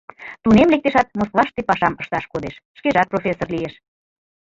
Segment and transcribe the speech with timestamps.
[0.43, 3.73] Тунем лектешат, Москваште пашам ышташ кодеш, шкежат профессор лиеш.